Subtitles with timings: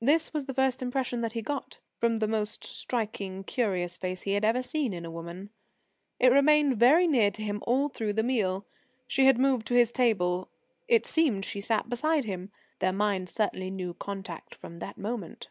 [0.00, 4.32] This was the first impression that he got from the most striking, curious face he
[4.32, 5.50] had ever seen in a woman.
[6.18, 8.64] It remained very near him all through the meal:
[9.06, 10.48] she had moved to his table,
[10.88, 12.50] it seemed she sat beside him.
[12.78, 15.48] Their minds certainly knew contact from that moment.